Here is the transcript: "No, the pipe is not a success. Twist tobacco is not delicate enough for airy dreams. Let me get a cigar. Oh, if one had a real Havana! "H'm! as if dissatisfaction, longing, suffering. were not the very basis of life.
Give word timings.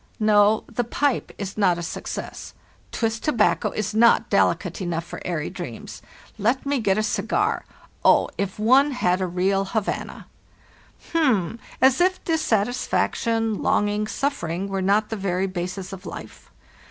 "No, 0.19 0.63
the 0.65 0.83
pipe 0.83 1.31
is 1.37 1.59
not 1.59 1.77
a 1.77 1.83
success. 1.83 2.55
Twist 2.91 3.23
tobacco 3.23 3.69
is 3.69 3.93
not 3.93 4.31
delicate 4.31 4.81
enough 4.81 5.03
for 5.05 5.21
airy 5.23 5.51
dreams. 5.51 6.01
Let 6.39 6.65
me 6.65 6.79
get 6.79 6.97
a 6.97 7.03
cigar. 7.03 7.65
Oh, 8.03 8.27
if 8.35 8.57
one 8.57 8.93
had 8.93 9.21
a 9.21 9.27
real 9.27 9.63
Havana! 9.63 10.25
"H'm! 11.11 11.59
as 11.79 12.01
if 12.01 12.23
dissatisfaction, 12.23 13.61
longing, 13.61 14.07
suffering. 14.07 14.67
were 14.69 14.81
not 14.81 15.09
the 15.09 15.15
very 15.17 15.45
basis 15.45 15.93
of 15.93 16.07
life. 16.07 16.49